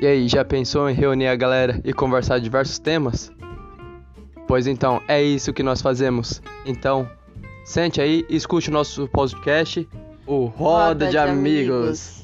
[0.00, 3.30] E aí, já pensou em reunir a galera e conversar diversos temas?
[4.48, 6.40] Pois então, é isso que nós fazemos.
[6.64, 7.06] Então,
[7.66, 9.86] sente aí e escute o nosso podcast,
[10.26, 11.76] o Roda, Roda de, de Amigos.
[11.76, 12.19] Amigos.